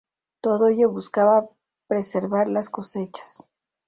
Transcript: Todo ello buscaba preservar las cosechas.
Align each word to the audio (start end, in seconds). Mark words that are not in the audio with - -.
Todo 0.41 0.69
ello 0.69 0.89
buscaba 0.89 1.47
preservar 1.87 2.47
las 2.49 2.71
cosechas. 2.71 3.51